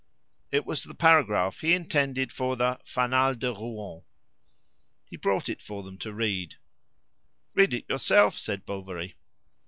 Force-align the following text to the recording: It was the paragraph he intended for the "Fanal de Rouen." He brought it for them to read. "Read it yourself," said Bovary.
It 0.51 0.65
was 0.65 0.83
the 0.83 0.95
paragraph 0.95 1.59
he 1.59 1.75
intended 1.75 2.31
for 2.31 2.55
the 2.55 2.79
"Fanal 2.83 3.37
de 3.37 3.53
Rouen." 3.53 4.01
He 5.05 5.15
brought 5.15 5.47
it 5.47 5.61
for 5.61 5.83
them 5.83 5.99
to 5.99 6.11
read. 6.11 6.55
"Read 7.53 7.71
it 7.75 7.85
yourself," 7.87 8.35
said 8.35 8.65
Bovary. 8.65 9.15